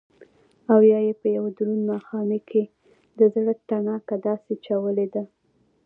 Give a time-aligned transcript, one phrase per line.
[0.71, 2.63] او يا يې په يو دروند ماښامي کښې
[3.19, 5.23] دزړه تڼاکه داسې چولې ده